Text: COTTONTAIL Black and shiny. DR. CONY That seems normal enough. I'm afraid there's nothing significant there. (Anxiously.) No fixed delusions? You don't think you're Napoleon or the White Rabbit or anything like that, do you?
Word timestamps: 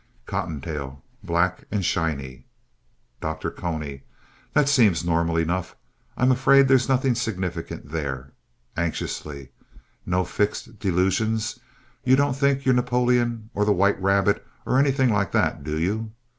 COTTONTAIL 0.25 0.99
Black 1.23 1.65
and 1.69 1.85
shiny. 1.85 2.47
DR. 3.21 3.51
CONY 3.51 4.01
That 4.53 4.67
seems 4.67 5.05
normal 5.05 5.37
enough. 5.37 5.75
I'm 6.17 6.31
afraid 6.31 6.67
there's 6.67 6.89
nothing 6.89 7.13
significant 7.13 7.91
there. 7.91 8.31
(Anxiously.) 8.75 9.49
No 10.03 10.23
fixed 10.25 10.79
delusions? 10.79 11.59
You 12.03 12.15
don't 12.15 12.33
think 12.35 12.65
you're 12.65 12.73
Napoleon 12.73 13.51
or 13.53 13.63
the 13.63 13.73
White 13.73 14.01
Rabbit 14.01 14.43
or 14.65 14.79
anything 14.79 15.09
like 15.13 15.33
that, 15.33 15.63
do 15.63 15.77
you? 15.77 16.09